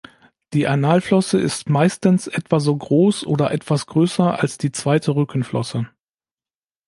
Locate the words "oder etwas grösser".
3.27-4.41